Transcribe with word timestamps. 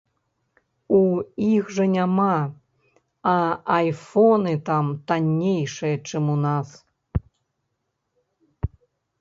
У 0.99 1.01
іх 1.55 1.65
жа 1.75 1.85
няма, 1.95 2.29
а 3.33 3.35
айфоны 3.77 4.53
там 4.71 4.85
таннейшыя, 5.13 5.95
чым 6.09 6.23
у 6.37 6.39
нас. 6.47 6.69